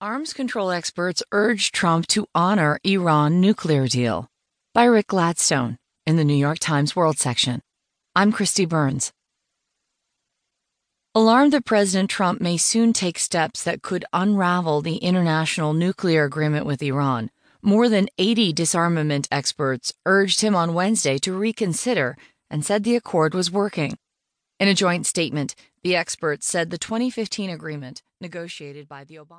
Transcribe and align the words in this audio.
Arms 0.00 0.32
control 0.32 0.70
experts 0.70 1.24
urge 1.32 1.72
Trump 1.72 2.06
to 2.06 2.24
honor 2.32 2.78
Iran 2.84 3.40
nuclear 3.40 3.88
deal. 3.88 4.28
By 4.72 4.84
Rick 4.84 5.08
Gladstone 5.08 5.76
in 6.06 6.14
the 6.14 6.22
New 6.22 6.36
York 6.36 6.60
Times 6.60 6.94
World 6.94 7.18
section. 7.18 7.62
I'm 8.14 8.32
Kristi 8.32 8.68
Burns. 8.68 9.12
Alarmed 11.16 11.52
that 11.52 11.64
President 11.64 12.08
Trump 12.08 12.40
may 12.40 12.56
soon 12.56 12.92
take 12.92 13.18
steps 13.18 13.64
that 13.64 13.82
could 13.82 14.04
unravel 14.12 14.82
the 14.82 14.98
international 14.98 15.72
nuclear 15.72 16.22
agreement 16.22 16.64
with 16.64 16.80
Iran, 16.80 17.32
more 17.60 17.88
than 17.88 18.06
80 18.18 18.52
disarmament 18.52 19.26
experts 19.32 19.92
urged 20.06 20.42
him 20.42 20.54
on 20.54 20.74
Wednesday 20.74 21.18
to 21.18 21.36
reconsider 21.36 22.16
and 22.48 22.64
said 22.64 22.84
the 22.84 22.94
accord 22.94 23.34
was 23.34 23.50
working. 23.50 23.98
In 24.60 24.68
a 24.68 24.74
joint 24.74 25.06
statement, 25.06 25.56
the 25.82 25.96
experts 25.96 26.46
said 26.46 26.70
the 26.70 26.78
2015 26.78 27.50
agreement, 27.50 28.02
negotiated 28.20 28.88
by 28.88 29.02
the 29.02 29.16
Obama 29.16 29.36